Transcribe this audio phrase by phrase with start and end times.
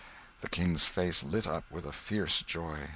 [0.39, 2.89] The King's face lit up with a fierce joy.